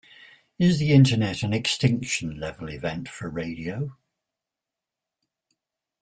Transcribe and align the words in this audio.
Is 0.57 0.79
the 0.79 0.93
Internet 0.93 1.43
an 1.43 1.53
Extinction 1.53 2.39
Level 2.39 2.69
Event 2.71 3.07
for 3.07 3.29
Radio? 3.29 3.97